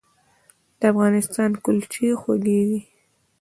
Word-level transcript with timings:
د 0.79 0.81
افغانستان 0.91 1.51
کلچې 1.63 2.07
خوږې 2.21 2.61
دي 2.69 2.79